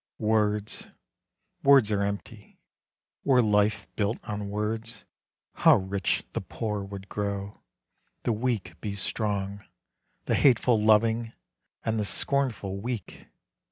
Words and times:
Words, 0.17 0.87
words 1.61 1.91
are 1.91 2.01
empty; 2.01 2.57
were 3.23 3.39
life 3.39 3.85
built 3.95 4.17
on 4.23 4.49
words, 4.49 5.05
How 5.53 5.75
rich 5.75 6.23
the 6.33 6.41
poor 6.41 6.83
would 6.83 7.07
grow, 7.07 7.61
the 8.23 8.33
weak 8.33 8.73
be 8.81 8.95
strong, 8.95 9.63
The 10.25 10.33
hateful 10.33 10.83
loving, 10.83 11.33
and 11.85 11.99
the 11.99 12.05
scornful 12.05 12.77
weak! 12.77 13.27